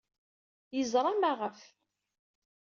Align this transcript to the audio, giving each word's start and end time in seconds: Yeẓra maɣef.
Yeẓra 0.77 1.13
maɣef. 1.19 1.59